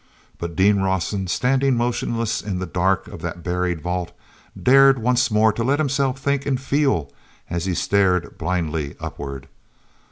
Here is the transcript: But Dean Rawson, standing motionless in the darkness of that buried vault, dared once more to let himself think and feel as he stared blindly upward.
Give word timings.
But 0.39 0.55
Dean 0.55 0.77
Rawson, 0.77 1.27
standing 1.27 1.75
motionless 1.75 2.41
in 2.41 2.57
the 2.57 2.65
darkness 2.65 3.13
of 3.13 3.21
that 3.21 3.43
buried 3.43 3.81
vault, 3.81 4.13
dared 4.59 4.97
once 4.97 5.29
more 5.29 5.53
to 5.53 5.63
let 5.63 5.77
himself 5.77 6.17
think 6.19 6.47
and 6.47 6.59
feel 6.59 7.11
as 7.51 7.65
he 7.65 7.75
stared 7.75 8.35
blindly 8.39 8.95
upward. 8.99 9.47